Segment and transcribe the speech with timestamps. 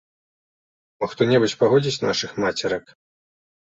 [1.03, 2.85] Мо хто-небудзь пагодзіць нашых мацерак.